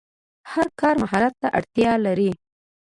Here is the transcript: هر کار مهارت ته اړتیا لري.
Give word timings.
هر 0.51 0.67
کار 0.79 0.95
مهارت 1.03 1.33
ته 1.41 1.47
اړتیا 1.57 1.91
لري. 2.05 2.31